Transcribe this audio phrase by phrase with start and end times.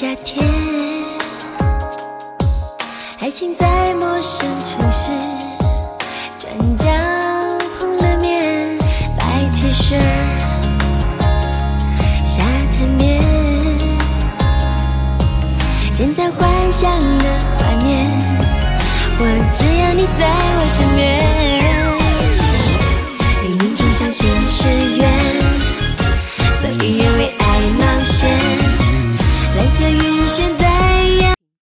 [0.00, 0.48] 夏天，
[3.18, 5.10] 爱情在陌生城市，
[6.38, 6.88] 转角
[7.78, 8.78] 碰了面，
[9.18, 9.98] 白起恤，
[12.24, 13.22] 沙滩面，
[15.92, 17.24] 简单幻想的
[17.58, 18.10] 画面，
[19.18, 20.24] 我只要你在
[20.56, 21.04] 我身边，
[23.44, 25.19] 冥冥中相信是缘。